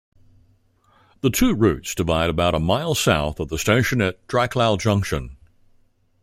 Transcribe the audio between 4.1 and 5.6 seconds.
"Dryclough Junction".